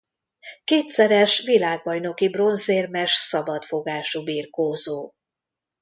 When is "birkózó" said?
4.23-5.13